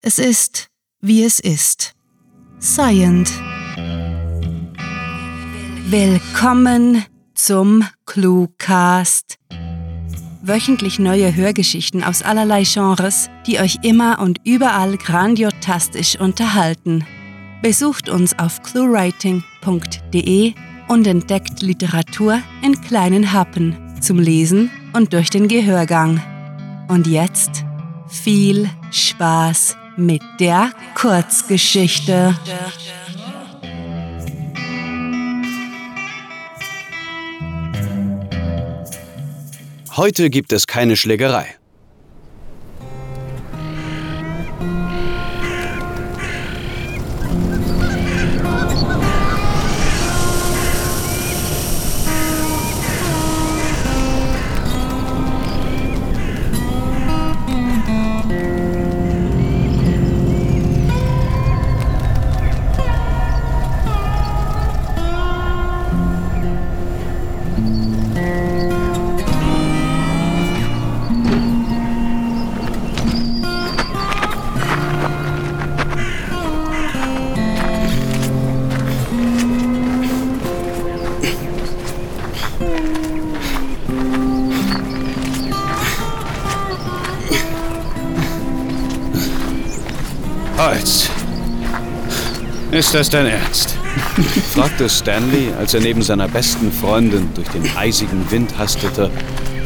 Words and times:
Es 0.00 0.20
ist, 0.20 0.68
wie 1.00 1.24
es 1.24 1.40
ist. 1.40 1.94
Scient. 2.60 3.28
Willkommen 5.90 7.04
zum 7.34 7.84
Cluecast. 8.06 9.38
Wöchentlich 10.40 11.00
neue 11.00 11.34
Hörgeschichten 11.34 12.04
aus 12.04 12.22
allerlei 12.22 12.62
Genres, 12.62 13.28
die 13.48 13.58
euch 13.58 13.78
immer 13.82 14.20
und 14.20 14.38
überall 14.44 14.96
grandiotastisch 14.98 16.14
unterhalten. 16.20 17.04
Besucht 17.60 18.08
uns 18.08 18.38
auf 18.38 18.62
cluewriting.de 18.62 20.54
und 20.86 21.06
entdeckt 21.08 21.60
Literatur 21.60 22.40
in 22.62 22.80
kleinen 22.82 23.32
Happen 23.32 24.00
zum 24.00 24.20
Lesen 24.20 24.70
und 24.92 25.12
durch 25.12 25.30
den 25.30 25.48
Gehörgang. 25.48 26.22
Und 26.86 27.08
jetzt 27.08 27.64
viel 28.06 28.70
Spaß 28.92 29.77
mit 29.98 30.22
der 30.38 30.70
Kurzgeschichte. 30.94 32.38
Heute 39.96 40.30
gibt 40.30 40.52
es 40.52 40.68
keine 40.68 40.96
Schlägerei. 40.96 41.57
Ist 92.78 92.94
das 92.94 93.10
dein 93.10 93.26
Ernst? 93.26 93.76
fragte 94.54 94.88
Stanley, 94.88 95.52
als 95.58 95.74
er 95.74 95.80
neben 95.80 96.00
seiner 96.00 96.28
besten 96.28 96.70
Freundin 96.70 97.28
durch 97.34 97.48
den 97.48 97.68
eisigen 97.76 98.30
Wind 98.30 98.56
hastete, 98.56 99.10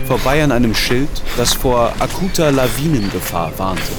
vorbei 0.06 0.42
an 0.42 0.50
einem 0.50 0.74
Schild, 0.74 1.10
das 1.36 1.52
vor 1.52 1.92
akuter 1.98 2.50
Lawinengefahr 2.50 3.52
warnte. 3.58 3.92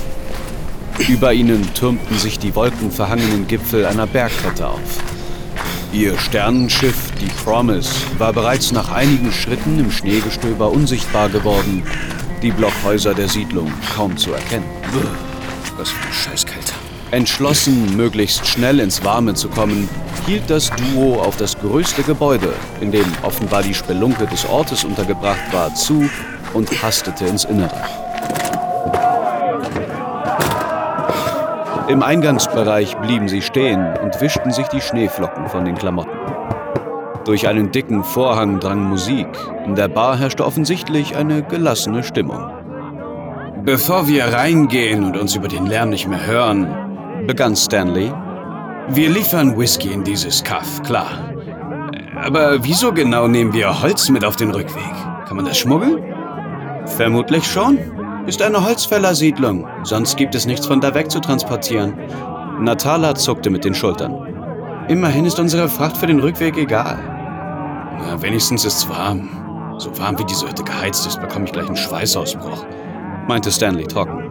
Über 1.08 1.31
ihnen 1.31 1.72
türmten 1.75 2.17
sich 2.17 2.39
die 2.39 2.56
wolkenverhangenen 2.56 3.45
Gipfel 3.45 3.86
einer 3.86 4.08
Bergkette 4.08 4.67
auf. 4.67 4.80
Ihr 5.91 6.17
Sternenschiff, 6.17 7.11
die 7.22 7.30
Promise, 7.44 7.91
war 8.17 8.34
bereits 8.34 8.72
nach 8.72 8.91
einigen 8.91 9.31
Schritten 9.31 9.78
im 9.78 9.91
Schneegestöber 9.91 10.72
unsichtbar 10.72 11.30
geworden, 11.30 11.84
die 12.41 12.50
Blockhäuser 12.50 13.14
der 13.14 13.30
Siedlung 13.30 13.72
kaum 13.95 14.17
zu 14.17 14.34
erkennen. 14.34 14.66
Was 15.78 15.91
für 15.91 16.03
eine 16.03 16.14
Scheißkälte. 16.14 16.52
Entschlossen, 17.14 17.95
möglichst 17.95 18.47
schnell 18.47 18.80
ins 18.80 19.06
Warme 19.06 19.36
zu 19.36 19.47
kommen, 19.47 19.88
hielt 20.25 20.50
das 20.50 20.72
Duo 20.72 21.22
auf 21.22 21.38
das 21.38 21.56
größte 21.59 22.02
Gebäude, 22.02 22.52
in 22.81 22.92
dem 22.92 23.06
offenbar 23.22 23.61
die 23.61 23.75
Spelunke 23.75 24.25
des 24.25 24.50
Ortes 24.50 24.84
untergebracht 24.84 25.53
war, 25.53 25.75
zu 25.75 26.09
und 26.56 26.81
hastete 26.81 27.25
ins 27.25 27.46
Innere. 27.46 27.84
Im 31.88 32.02
Eingangsbereich 32.02 32.97
blieben 32.97 33.29
sie 33.29 33.44
stehen 33.44 33.96
und 34.02 34.19
wischten 34.19 34.52
sich 34.52 34.66
die 34.69 34.81
Schneeflocken 34.81 35.50
von 35.50 35.66
den 35.66 35.75
Klamotten. 35.75 36.18
Durch 37.25 37.47
einen 37.47 37.72
dicken 37.72 38.03
Vorhang 38.03 38.59
drang 38.59 38.84
Musik. 38.84 39.28
In 39.68 39.75
der 39.75 39.88
Bar 39.88 40.18
herrschte 40.18 40.44
offensichtlich 40.44 41.16
eine 41.16 41.44
gelassene 41.44 42.02
Stimmung. 42.02 42.50
Bevor 43.63 44.07
wir 44.07 44.34
reingehen 44.34 45.03
und 45.03 45.16
uns 45.16 45.35
über 45.35 45.47
den 45.47 45.68
Lärm 45.68 45.91
nicht 45.91 46.07
mehr 46.07 46.25
hören, 46.25 46.92
begann 47.28 47.56
Stanley. 47.56 48.11
Wir 48.89 49.09
liefern 49.09 49.57
Whisky 49.57 49.91
in 49.91 50.03
dieses 50.03 50.44
Kaff, 50.44 50.81
klar. 50.84 51.34
Aber 52.23 52.63
wieso 52.63 52.91
genau 52.91 53.28
nehmen 53.28 53.53
wir 53.53 53.81
Holz 53.81 54.09
mit 54.09 54.25
auf 54.25 54.35
den 54.35 54.51
Rückweg? 54.51 54.94
Kann 55.28 55.38
man 55.38 55.45
das 55.45 55.57
schmuggeln? 55.57 56.03
Vermutlich 56.85 57.45
schon. 57.45 57.79
Ist 58.25 58.41
eine 58.41 58.63
Holzfällersiedlung. 58.63 59.67
Sonst 59.84 60.16
gibt 60.17 60.35
es 60.35 60.45
nichts 60.45 60.66
von 60.66 60.79
da 60.79 60.94
weg 60.94 61.11
zu 61.11 61.19
transportieren. 61.19 61.94
Natala 62.59 63.16
zuckte 63.16 63.50
mit 63.50 63.66
den 63.66 63.73
Schultern. 63.73 64.85
Immerhin 64.88 65.25
ist 65.25 65.40
unsere 65.40 65.67
Fracht 65.67 65.97
für 65.97 66.07
den 66.07 66.19
Rückweg 66.19 66.57
egal. 66.57 66.97
Na, 68.00 68.22
wenigstens 68.22 68.66
ist's 68.66 68.88
warm. 68.88 69.29
So 69.78 69.97
warm 69.97 70.17
wie 70.19 70.25
diese 70.25 70.47
Hütte 70.47 70.63
geheizt 70.63 71.07
ist, 71.07 71.19
bekomme 71.19 71.45
ich 71.45 71.51
gleich 71.51 71.67
einen 71.67 71.75
Schweißausbruch, 71.75 72.66
meinte 73.28 73.51
Stanley 73.51 73.85
trocken. 73.85 74.22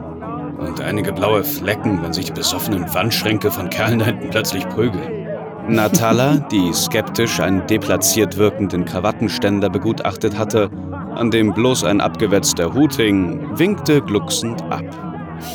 Und 0.66 0.80
einige 0.80 1.12
blaue 1.12 1.44
Flecken, 1.44 2.02
wenn 2.02 2.12
sich 2.12 2.26
die 2.26 2.32
besoffenen 2.32 2.92
Wandschränke 2.94 3.50
von 3.50 3.68
Kerlen 3.68 3.98
da 3.98 4.06
hinten 4.06 4.30
plötzlich 4.30 4.68
prügeln. 4.68 5.26
Natala, 5.68 6.36
die 6.50 6.72
skeptisch 6.72 7.40
einen 7.40 7.66
deplatziert 7.66 8.36
wirkenden 8.36 8.84
Krawattenständer 8.84 9.70
begutachtet 9.70 10.36
hatte, 10.36 10.70
an 11.14 11.30
dem 11.30 11.52
bloß 11.52 11.84
ein 11.84 12.00
abgewetzter 12.00 12.74
Hut 12.74 12.94
hing, 12.94 13.58
winkte 13.58 14.00
glucksend 14.02 14.62
ab. 14.70 14.84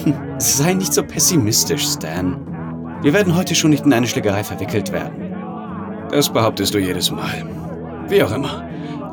Sei 0.38 0.74
nicht 0.74 0.94
so 0.94 1.04
pessimistisch, 1.04 1.86
Stan. 1.86 2.38
Wir 3.02 3.14
werden 3.14 3.36
heute 3.36 3.54
schon 3.54 3.72
nicht 3.72 3.86
in 3.86 3.94
eine 3.94 4.08
Schlägerei 4.08 4.44
verwickelt 4.44 4.92
werden. 4.92 5.36
Das 6.10 6.30
behauptest 6.30 6.74
du 6.74 6.80
jedes 6.80 7.12
Mal. 7.12 7.46
Wie 8.08 8.24
auch 8.24 8.34
immer. 8.34 8.64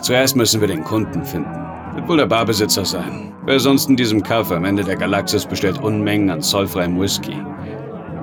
Zuerst 0.01 0.37
müssen 0.37 0.61
wir 0.61 0.69
den 0.69 0.85
Kunden 0.85 1.25
finden. 1.25 1.55
Wird 1.95 2.09
wohl 2.09 2.17
der 2.19 2.27
Barbesitzer 2.27 2.85
sein. 2.85 3.34
Wer 3.47 3.61
sonst 3.61 3.91
in 3.91 3.97
diesem 3.97 4.23
Kaff 4.23 4.51
am 4.51 4.65
Ende 4.65 4.85
der 4.85 4.97
Galaxis 4.97 5.45
bestellt 5.45 5.79
Unmengen 5.83 6.31
an 6.31 6.41
zollfreiem 6.41 6.99
Whisky. 6.99 7.37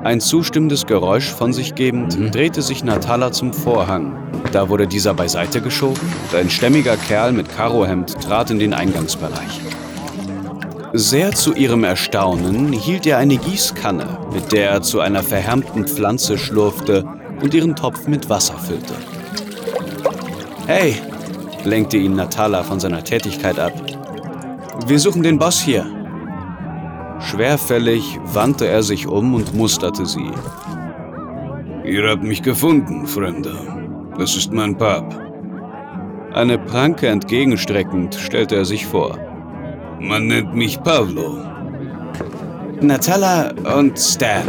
Ein 0.03 0.19
zustimmendes 0.19 0.87
Geräusch 0.87 1.29
von 1.29 1.53
sich 1.53 1.75
gebend, 1.75 2.17
mhm. 2.17 2.31
drehte 2.31 2.63
sich 2.63 2.83
Natala 2.83 3.31
zum 3.31 3.53
Vorhang. 3.53 4.17
Da 4.51 4.67
wurde 4.69 4.87
dieser 4.87 5.13
beiseite 5.13 5.61
geschoben 5.61 6.01
und 6.31 6.39
ein 6.39 6.49
stämmiger 6.49 6.97
Kerl 6.97 7.33
mit 7.33 7.55
Karohemd 7.55 8.19
trat 8.19 8.49
in 8.49 8.57
den 8.57 8.73
Eingangsbereich. 8.73 9.61
Sehr 10.93 11.31
zu 11.33 11.53
ihrem 11.53 11.83
Erstaunen 11.83 12.73
hielt 12.73 13.05
er 13.05 13.19
eine 13.19 13.37
Gießkanne, 13.37 14.17
mit 14.33 14.51
der 14.51 14.71
er 14.71 14.81
zu 14.81 15.01
einer 15.01 15.21
verhärmten 15.21 15.87
Pflanze 15.87 16.39
schlurfte 16.39 17.05
und 17.43 17.53
ihren 17.53 17.75
Topf 17.75 18.07
mit 18.07 18.27
Wasser 18.27 18.57
füllte. 18.57 18.95
Hey, 20.65 20.95
lenkte 21.63 21.97
ihn 21.97 22.15
Natala 22.15 22.63
von 22.63 22.79
seiner 22.79 23.03
Tätigkeit 23.03 23.59
ab. 23.59 23.90
Wir 24.87 24.99
suchen 24.99 25.23
den 25.23 25.37
Boss 25.37 25.61
hier. 25.61 25.85
Schwerfällig 27.19 28.19
wandte 28.33 28.67
er 28.67 28.83
sich 28.83 29.07
um 29.07 29.33
und 29.33 29.53
musterte 29.53 30.05
sie. 30.05 30.31
Ihr 31.85 32.09
habt 32.09 32.23
mich 32.23 32.41
gefunden, 32.41 33.05
Fremder. 33.05 33.55
Das 34.17 34.35
ist 34.35 34.51
mein 34.51 34.77
Pap. 34.77 35.13
Eine 36.33 36.57
Pranke 36.57 37.07
entgegenstreckend 37.07 38.15
stellte 38.15 38.55
er 38.55 38.65
sich 38.65 38.85
vor. 38.85 39.17
Man 39.99 40.27
nennt 40.27 40.55
mich 40.55 40.81
Pavlo. 40.81 41.37
Natala 42.81 43.53
und 43.77 43.99
Stan, 43.99 44.45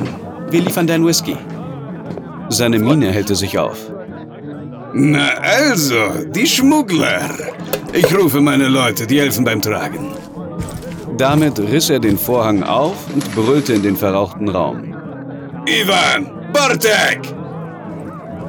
wir 0.51 0.63
liefern 0.63 0.87
deinen 0.87 1.07
Whisky. 1.07 1.37
Seine 2.49 2.79
Miene 2.79 3.11
hellte 3.11 3.35
sich 3.35 3.59
auf. 3.59 3.93
Na 4.95 5.29
also, 5.41 6.25
die 6.35 6.47
Schmuggler. 6.47 7.21
Ich 7.95 8.17
rufe 8.17 8.41
meine 8.41 8.69
Leute, 8.69 9.07
die 9.07 9.21
helfen 9.21 9.45
beim 9.45 9.61
Tragen. 9.61 10.13
Damit 11.19 11.59
riss 11.59 11.91
er 11.91 12.01
den 12.01 12.17
Vorhang 12.17 12.63
auf 12.63 12.97
und 13.13 13.35
brüllte 13.35 13.75
in 13.75 13.83
den 13.83 13.97
verrauchten 13.97 14.49
Raum. 14.49 14.95
Ivan, 15.67 16.31
Bartek! 16.53 17.21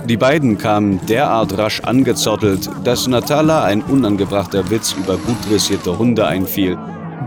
Die 0.05 0.17
beiden 0.17 0.57
kamen 0.57 0.99
derart 1.07 1.57
rasch 1.57 1.81
angezottelt, 1.81 2.69
dass 2.83 3.07
Natala 3.07 3.63
ein 3.63 3.81
unangebrachter 3.83 4.69
Witz 4.69 4.93
über 4.93 5.17
gut 5.17 5.37
dressierte 5.49 5.97
Hunde 5.97 6.25
einfiel, 6.25 6.77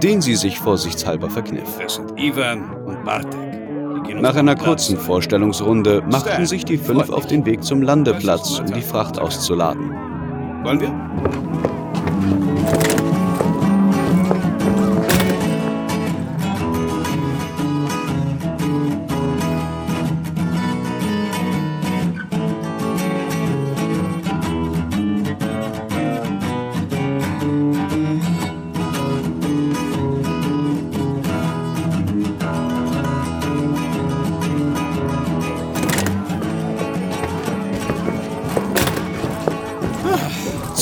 den 0.03 0.21
sie 0.23 0.37
sich 0.37 0.59
vorsichtshalber 0.59 1.29
verkniff. 1.29 1.69
Das 1.81 1.97
sind 1.97 2.19
Ivan 2.19 2.75
und 2.87 3.05
Bartek. 3.05 4.21
Nach 4.21 4.37
einer 4.37 4.57
kurzen 4.57 4.97
Vorstellungsrunde 4.97 6.03
machten 6.11 6.47
sich 6.47 6.65
die 6.65 6.79
fünf 6.79 7.11
auf 7.11 7.27
den 7.27 7.45
Weg 7.45 7.63
zum 7.63 7.83
Landeplatz, 7.83 8.59
um 8.59 8.67
die 8.73 8.83
Fracht 8.83 9.19
auszuladen. 9.19 9.91
Wollen 10.65 10.81
wir? 10.81 11.76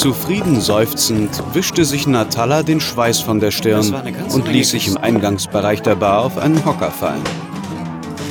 Zufrieden 0.05 0.61
seufzend 0.61 1.31
wischte 1.55 1.87
sich 1.87 2.07
Natala 2.07 2.63
den 2.63 2.79
Schweiß 2.79 3.21
von 3.21 3.41
der 3.41 3.51
Stirn 3.51 3.95
und 4.35 4.47
ließ 4.47 4.69
sich 4.69 4.89
im 4.89 4.99
Eingangsbereich 4.99 5.81
der 5.81 5.95
Bar 5.95 6.27
auf 6.27 6.37
einen 6.37 6.63
Hocker 6.67 6.91
fallen. 6.91 7.23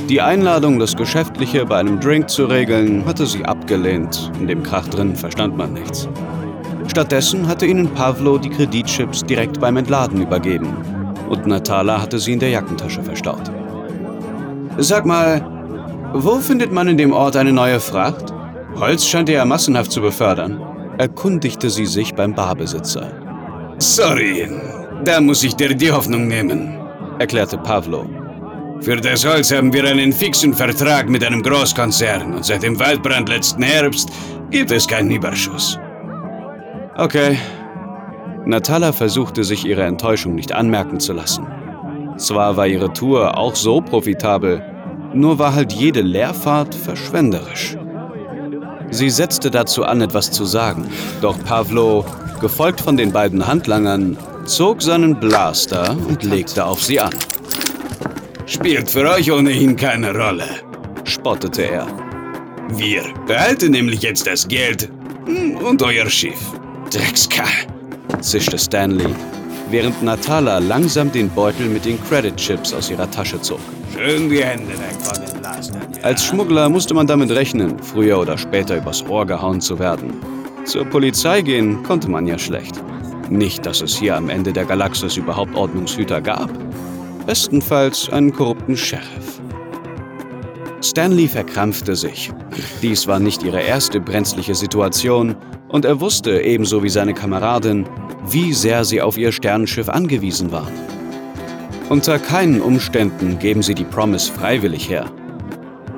Die 0.08 0.22
Einladung, 0.22 0.78
das 0.78 0.96
Geschäftliche 0.96 1.66
bei 1.66 1.80
einem 1.80 2.00
Drink 2.00 2.30
zu 2.30 2.46
regeln, 2.46 3.04
hatte 3.08 3.26
sie 3.26 3.44
abgelehnt. 3.44 4.32
In 4.40 4.46
dem 4.46 4.62
Krach 4.62 4.88
drin 4.88 5.16
verstand 5.16 5.58
man 5.58 5.74
nichts. 5.74 6.08
Stattdessen 6.86 7.48
hatte 7.48 7.66
ihnen 7.66 7.92
Pavlo 7.92 8.38
die 8.38 8.52
Kreditchips 8.52 9.24
direkt 9.24 9.60
beim 9.60 9.76
Entladen 9.76 10.22
übergeben 10.22 10.78
und 11.28 11.48
Natala 11.48 12.00
hatte 12.00 12.20
sie 12.20 12.34
in 12.34 12.40
der 12.40 12.50
Jackentasche 12.50 13.02
verstaut. 13.02 13.52
Sag 14.78 15.08
mal, 15.08 15.44
wo 16.14 16.36
findet 16.36 16.72
man 16.72 16.88
in 16.88 16.98
dem 17.00 17.14
Ort 17.14 17.36
eine 17.36 17.52
neue 17.52 17.80
Fracht? 17.80 18.32
Holz 18.76 19.08
scheint 19.08 19.30
er 19.30 19.38
ja 19.38 19.46
massenhaft 19.46 19.92
zu 19.92 20.02
befördern, 20.02 20.62
erkundigte 20.98 21.70
sie 21.70 21.86
sich 21.86 22.14
beim 22.14 22.34
Barbesitzer. 22.34 23.12
Sorry, 23.78 24.48
da 25.04 25.20
muss 25.20 25.44
ich 25.44 25.56
dir 25.56 25.74
die 25.76 25.92
Hoffnung 25.92 26.28
nehmen, 26.28 26.78
erklärte 27.20 27.58
Pavlo. 27.58 28.06
Für 28.82 28.98
das 28.98 29.26
Holz 29.26 29.52
haben 29.52 29.72
wir 29.72 29.86
einen 29.86 30.12
fixen 30.12 30.54
Vertrag 30.54 31.10
mit 31.10 31.24
einem 31.24 31.42
Großkonzern 31.42 32.34
und 32.34 32.46
seit 32.46 32.64
dem 32.64 32.80
Waldbrand 32.80 33.30
letzten 33.30 33.64
Herbst 33.64 34.10
gibt 34.50 34.72
es 34.72 34.88
keinen 34.88 35.10
Überschuss. 35.10 35.80
Okay. 36.98 37.38
Natala 38.46 38.92
versuchte 38.92 39.46
sich 39.46 39.66
ihre 39.66 39.84
Enttäuschung 39.84 40.36
nicht 40.36 40.52
anmerken 40.52 41.00
zu 41.00 41.14
lassen. 41.14 41.48
Zwar 42.18 42.58
war 42.58 42.68
ihre 42.68 42.92
Tour 42.92 43.38
auch 43.38 43.56
so 43.56 43.80
profitabel, 43.80 44.62
nur 45.14 45.40
war 45.40 45.56
halt 45.56 45.72
jede 45.72 46.02
Leerfahrt 46.02 46.76
verschwenderisch. 46.76 47.78
Sie 48.94 49.10
setzte 49.10 49.50
dazu 49.50 49.84
an, 49.84 50.02
etwas 50.02 50.30
zu 50.30 50.46
sagen, 50.46 50.88
doch 51.20 51.38
Pavlo, 51.46 52.06
gefolgt 52.40 52.80
von 52.80 52.96
den 52.96 53.12
beiden 53.12 53.46
Handlangern, 53.48 54.16
zog 54.46 54.84
seinen 54.84 55.20
Blaster 55.20 55.98
und 56.08 56.24
legte 56.24 56.64
auf 56.64 56.84
sie 56.84 57.00
an. 57.00 57.14
Spielt 58.46 58.92
für 58.92 59.10
euch 59.10 59.32
ohnehin 59.32 59.76
keine 59.76 60.16
Rolle, 60.16 60.46
spottete 61.06 61.64
er. 61.64 61.88
Wir 62.70 63.04
behalten 63.26 63.72
nämlich 63.72 64.04
jetzt 64.04 64.28
das 64.28 64.48
Geld 64.48 64.90
und 65.64 65.82
euer 65.82 66.08
Schiff. 66.08 66.54
Dreckskerl, 66.92 67.48
zischte 68.22 68.60
Stanley, 68.60 69.16
während 69.72 70.04
Natala 70.04 70.60
langsam 70.60 71.12
den 71.12 71.30
Beutel 71.32 71.68
mit 71.68 71.86
den 71.86 71.98
Credit 72.08 72.36
Chips 72.36 72.74
aus 72.74 72.92
ihrer 72.92 73.10
Tasche 73.10 73.42
zog. 73.42 73.60
Schön 73.98 74.30
die 74.30 74.44
Hände 74.44 74.74
weg 74.74 75.02
von. 75.02 75.23
Als 76.02 76.24
Schmuggler 76.24 76.70
musste 76.70 76.94
man 76.94 77.08
damit 77.08 77.32
rechnen, 77.32 77.78
früher 77.80 78.20
oder 78.20 78.38
später 78.38 78.78
übers 78.78 79.06
Ohr 79.08 79.26
gehauen 79.26 79.62
zu 79.62 79.80
werden. 79.80 80.14
Zur 80.66 80.86
Polizei 80.86 81.42
gehen 81.42 81.84
konnte 81.84 82.10
man 82.10 82.26
ja 82.26 82.38
schlecht. 82.38 82.82
Nicht, 83.30 83.66
dass 83.66 83.82
es 83.82 83.96
hier 83.96 84.16
am 84.16 84.30
Ende 84.30 84.54
der 84.54 84.66
Galaxis 84.66 85.18
überhaupt 85.18 85.56
Ordnungshüter 85.56 86.22
gab. 86.22 86.50
Bestenfalls 87.26 88.10
einen 88.10 88.34
korrupten 88.34 88.76
Sheriff. 88.76 89.42
Stanley 90.82 91.28
verkrampfte 91.28 91.96
sich. 91.96 92.32
Dies 92.82 93.08
war 93.08 93.20
nicht 93.20 93.44
ihre 93.44 93.62
erste 93.62 94.00
brenzliche 94.00 94.56
Situation 94.56 95.36
und 95.70 95.86
er 95.86 96.02
wusste, 96.02 96.42
ebenso 96.42 96.84
wie 96.84 96.90
seine 96.90 97.14
Kameradin, 97.14 97.88
wie 98.28 98.54
sehr 98.54 98.84
sie 98.84 99.02
auf 99.02 99.18
ihr 99.18 99.32
Sternenschiff 99.32 99.90
angewiesen 99.90 100.52
waren. 100.52 100.74
Unter 101.90 102.20
keinen 102.20 102.62
Umständen 102.62 103.40
geben 103.40 103.62
sie 103.62 103.76
die 103.76 103.84
Promise 103.84 104.32
freiwillig 104.32 104.90
her. 104.90 105.06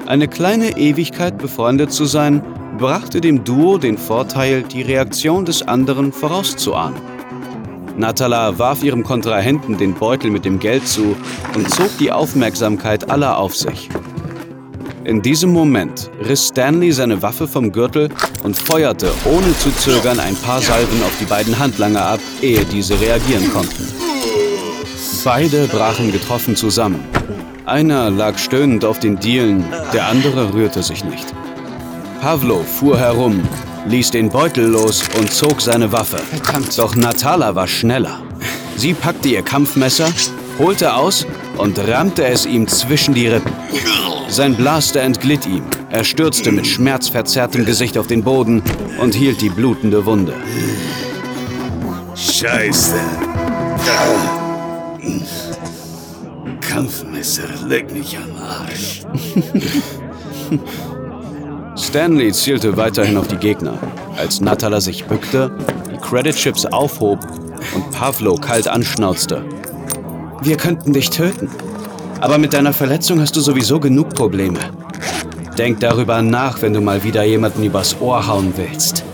Eine 0.07 0.27
kleine 0.27 0.77
Ewigkeit 0.77 1.39
befreundet 1.39 1.91
zu 1.91 2.05
sein, 2.05 2.43
brachte 2.77 3.21
dem 3.21 3.43
Duo 3.43 3.79
den 3.79 3.97
Vorteil, 3.97 4.61
die 4.61 4.83
Reaktion 4.83 5.45
des 5.45 5.63
anderen 5.63 6.13
vorauszuahnen. 6.13 6.99
Natala 7.97 8.59
warf 8.59 8.83
ihrem 8.83 9.03
Kontrahenten 9.03 9.77
den 9.77 9.95
Beutel 9.95 10.29
mit 10.29 10.45
dem 10.45 10.59
Geld 10.59 10.87
zu 10.87 11.15
und 11.55 11.69
zog 11.71 11.89
die 11.97 12.11
Aufmerksamkeit 12.11 13.09
aller 13.09 13.37
auf 13.39 13.55
sich. 13.55 13.89
In 15.05 15.23
diesem 15.23 15.51
Moment 15.51 16.11
riss 16.27 16.49
Stanley 16.49 16.91
seine 16.91 17.21
Waffe 17.21 17.47
vom 17.47 17.71
Gürtel 17.71 18.09
und 18.43 18.55
feuerte 18.55 19.11
ohne 19.25 19.57
zu 19.57 19.71
zögern 19.77 20.19
ein 20.19 20.35
paar 20.35 20.61
Salven 20.61 21.01
auf 21.03 21.13
die 21.19 21.25
beiden 21.25 21.57
Handlanger 21.57 22.05
ab, 22.05 22.19
ehe 22.41 22.65
diese 22.65 22.99
reagieren 22.99 23.51
konnten. 23.51 23.87
Beide 25.23 25.67
brachen 25.67 26.11
getroffen 26.11 26.55
zusammen. 26.55 27.14
Einer 27.65 28.11
lag 28.11 28.37
stöhnend 28.37 28.85
auf 28.85 28.99
den 28.99 29.19
Dielen, 29.19 29.65
der 29.91 30.07
andere 30.07 30.53
rührte 30.53 30.83
sich 30.83 31.03
nicht. 31.03 31.25
Pavlo 32.21 32.61
fuhr 32.63 32.99
herum, 32.99 33.41
ließ 33.87 34.11
den 34.11 34.29
Beutel 34.29 34.67
los 34.67 35.03
und 35.17 35.31
zog 35.31 35.61
seine 35.61 35.91
Waffe. 35.91 36.17
Verdammt. 36.17 36.77
Doch 36.77 36.95
Natala 36.95 37.55
war 37.55 37.67
schneller. 37.67 38.21
Sie 38.75 38.93
packte 38.93 39.29
ihr 39.29 39.41
Kampfmesser, 39.41 40.09
holte 40.59 40.93
aus 40.93 41.25
und 41.57 41.79
rammte 41.79 42.25
es 42.25 42.45
ihm 42.45 42.67
zwischen 42.67 43.15
die 43.15 43.29
Rippen. 43.29 43.53
Sein 44.27 44.55
Blaster 44.55 45.01
entglitt 45.01 45.47
ihm. 45.47 45.63
Er 45.89 46.03
stürzte 46.03 46.51
mit 46.51 46.67
schmerzverzerrtem 46.67 47.65
Gesicht 47.65 47.97
auf 47.97 48.05
den 48.05 48.23
Boden 48.23 48.61
und 48.99 49.15
hielt 49.15 49.41
die 49.41 49.49
blutende 49.49 50.05
Wunde. 50.05 50.33
Scheiße. 52.15 52.99
Kampfmesser, 56.75 57.47
leg 57.69 57.89
mich 57.93 58.17
am 58.17 58.35
Arsch. 58.35 59.03
Stanley 61.77 62.33
zielte 62.33 62.75
weiterhin 62.75 63.15
auf 63.15 63.29
die 63.29 63.37
Gegner, 63.37 63.79
als 64.17 64.41
Natala 64.41 64.81
sich 64.81 65.05
bückte, 65.05 65.55
die 65.89 65.95
Credit 65.95 66.35
Chips 66.35 66.65
aufhob 66.65 67.19
und 67.73 67.91
Pavlo 67.91 68.35
kalt 68.35 68.67
anschnauzte. 68.67 69.41
Wir 70.41 70.57
könnten 70.57 70.91
dich 70.91 71.09
töten, 71.09 71.49
aber 72.19 72.37
mit 72.37 72.51
deiner 72.51 72.73
Verletzung 72.73 73.21
hast 73.21 73.37
du 73.37 73.39
sowieso 73.39 73.79
genug 73.79 74.13
Probleme. 74.13 74.59
Denk 75.57 75.79
darüber 75.79 76.21
nach, 76.21 76.61
wenn 76.61 76.73
du 76.73 76.81
mal 76.81 77.05
wieder 77.05 77.23
jemanden 77.23 77.63
übers 77.63 78.01
Ohr 78.01 78.27
hauen 78.27 78.51
willst. 78.57 79.05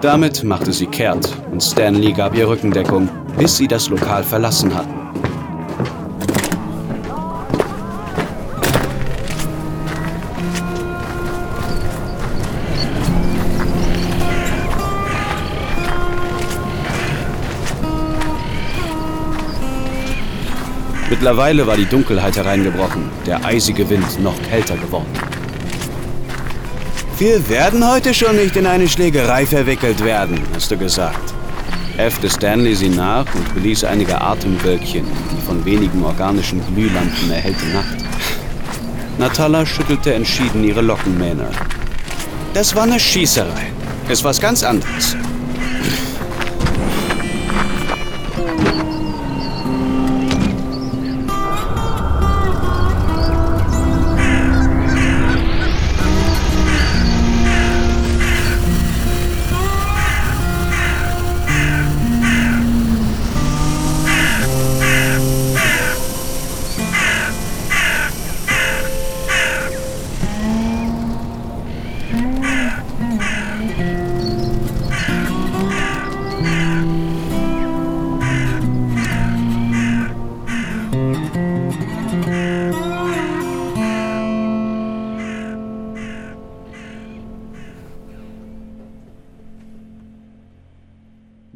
Damit 0.00 0.42
machte 0.42 0.72
sie 0.72 0.86
kehrt 0.86 1.32
und 1.52 1.62
Stanley 1.62 2.12
gab 2.12 2.34
ihr 2.34 2.48
Rückendeckung, 2.48 3.08
bis 3.38 3.56
sie 3.56 3.68
das 3.68 3.88
Lokal 3.88 4.24
verlassen 4.24 4.74
hatten. 4.74 5.03
Mittlerweile 21.10 21.66
war 21.66 21.76
die 21.76 21.86
Dunkelheit 21.86 22.36
hereingebrochen, 22.36 23.10
der 23.26 23.44
eisige 23.44 23.88
Wind 23.90 24.22
noch 24.22 24.40
kälter 24.48 24.76
geworden. 24.76 25.12
Wir 27.18 27.48
werden 27.48 27.88
heute 27.88 28.12
schon 28.14 28.36
nicht 28.36 28.56
in 28.56 28.66
eine 28.66 28.88
Schlägerei 28.88 29.46
verwickelt 29.46 30.02
werden, 30.04 30.40
hast 30.54 30.70
du 30.70 30.76
gesagt. 30.76 31.34
Äffte 31.96 32.28
Stanley 32.28 32.74
sie 32.74 32.88
nach 32.88 33.26
und 33.34 33.54
beließ 33.54 33.84
einige 33.84 34.20
Atemwölkchen, 34.20 35.06
die 35.30 35.46
von 35.46 35.64
wenigen 35.64 36.02
organischen 36.02 36.60
Glühlampen 36.74 37.30
erhellte 37.30 37.66
Nacht. 37.66 37.96
Natala 39.18 39.64
schüttelte 39.64 40.12
entschieden 40.12 40.64
ihre 40.64 40.80
Lockenmähne. 40.80 41.46
Das 42.52 42.74
war 42.74 42.82
eine 42.82 42.98
Schießerei. 42.98 43.70
Ist 44.08 44.24
was 44.24 44.40
ganz 44.40 44.64
anderes. 44.64 45.16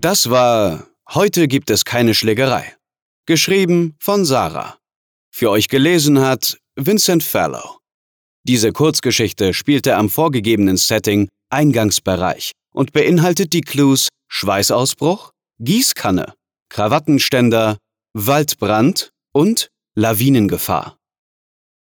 Das 0.09 0.31
war 0.31 0.89
Heute 1.11 1.49
gibt 1.49 1.69
es 1.69 1.85
keine 1.85 2.15
Schlägerei. 2.15 2.75
Geschrieben 3.27 3.95
von 4.01 4.25
Sarah. 4.25 4.79
Für 5.31 5.51
euch 5.51 5.69
gelesen 5.69 6.19
hat 6.21 6.57
Vincent 6.77 7.23
Fallow. 7.23 7.81
Diese 8.43 8.73
Kurzgeschichte 8.73 9.53
spielte 9.53 9.97
am 9.97 10.09
vorgegebenen 10.09 10.79
Setting 10.79 11.29
Eingangsbereich 11.51 12.53
und 12.73 12.95
beinhaltet 12.95 13.53
die 13.53 13.61
Clues 13.61 14.09
Schweißausbruch, 14.29 15.33
Gießkanne, 15.59 16.33
Krawattenständer, 16.71 17.77
Waldbrand 18.15 19.11
und 19.35 19.69
Lawinengefahr. 19.95 20.97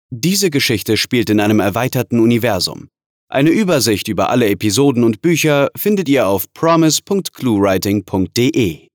Diese 0.09 0.49
Geschichte 0.49 0.95
spielt 0.95 1.29
in 1.29 1.41
einem 1.41 1.59
erweiterten 1.59 2.21
Universum. 2.21 2.87
Eine 3.27 3.49
Übersicht 3.49 4.07
über 4.07 4.29
alle 4.29 4.47
Episoden 4.49 5.03
und 5.03 5.23
Bücher 5.23 5.69
findet 5.75 6.07
ihr 6.07 6.27
auf 6.27 6.45
promise.cluewriting.de. 6.53 8.89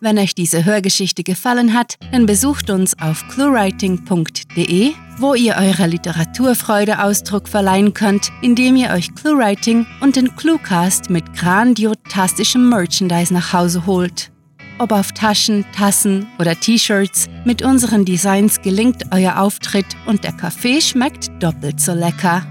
Wenn 0.00 0.18
euch 0.18 0.36
diese 0.36 0.64
Hörgeschichte 0.64 1.24
gefallen 1.24 1.74
hat, 1.74 1.96
dann 2.12 2.26
besucht 2.26 2.70
uns 2.70 2.96
auf 3.00 3.26
cluewriting.de, 3.28 4.92
wo 5.18 5.34
ihr 5.34 5.56
eurer 5.56 5.88
Literaturfreude 5.88 7.02
Ausdruck 7.02 7.48
verleihen 7.48 7.94
könnt, 7.94 8.30
indem 8.42 8.76
ihr 8.76 8.90
euch 8.90 9.12
Cluewriting 9.16 9.86
und 10.00 10.14
den 10.14 10.36
Cluecast 10.36 11.10
mit 11.10 11.34
grandiotastischem 11.34 12.68
Merchandise 12.68 13.34
nach 13.34 13.52
Hause 13.52 13.86
holt. 13.86 14.30
Ob 14.78 14.92
auf 14.92 15.12
Taschen, 15.12 15.64
Tassen 15.74 16.26
oder 16.38 16.58
T-Shirts, 16.58 17.28
mit 17.44 17.62
unseren 17.62 18.04
Designs 18.04 18.60
gelingt 18.60 19.04
euer 19.10 19.40
Auftritt 19.40 19.86
und 20.06 20.22
der 20.22 20.32
Kaffee 20.32 20.82
schmeckt 20.82 21.30
doppelt 21.42 21.80
so 21.80 21.94
lecker. 21.94 22.42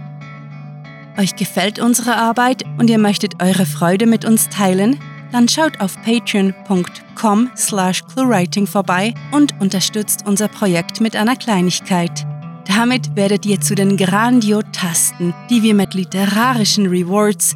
Euch 1.17 1.35
gefällt 1.35 1.79
unsere 1.79 2.15
Arbeit 2.15 2.63
und 2.79 2.89
ihr 2.89 2.97
möchtet 2.97 3.41
eure 3.41 3.65
Freude 3.65 4.07
mit 4.07 4.25
uns 4.25 4.49
teilen? 4.49 4.99
Dann 5.31 5.47
schaut 5.47 5.79
auf 5.79 6.01
patreon.com 6.01 7.51
slash 7.55 8.03
cluewriting 8.05 8.65
vorbei 8.65 9.13
und 9.31 9.53
unterstützt 9.61 10.23
unser 10.25 10.47
Projekt 10.47 11.01
mit 11.01 11.15
einer 11.15 11.35
Kleinigkeit. 11.35 12.25
Damit 12.67 13.15
werdet 13.15 13.45
ihr 13.45 13.61
zu 13.61 13.75
den 13.75 13.97
Grandiotasten, 13.97 15.33
die 15.49 15.61
wir 15.61 15.75
mit 15.75 15.93
literarischen 15.93 16.87
Rewards 16.87 17.55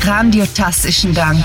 Grandiotastischen 0.00 1.12
Dank. 1.12 1.44